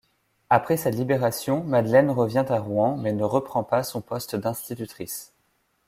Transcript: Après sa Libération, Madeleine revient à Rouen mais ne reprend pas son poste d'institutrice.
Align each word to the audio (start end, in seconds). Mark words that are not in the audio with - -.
Après 0.49 0.77
sa 0.77 0.89
Libération, 0.89 1.63
Madeleine 1.63 2.09
revient 2.09 2.43
à 2.49 2.57
Rouen 2.59 2.97
mais 2.97 3.13
ne 3.13 3.23
reprend 3.23 3.63
pas 3.63 3.83
son 3.83 4.01
poste 4.01 4.35
d'institutrice. 4.35 5.31